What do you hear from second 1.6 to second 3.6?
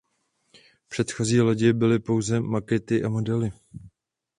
byly pouze makety a modely.